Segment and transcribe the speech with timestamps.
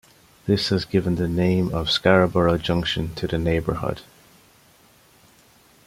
[0.47, 4.01] This has given the name of Scarborough Junction to the neighbourhood.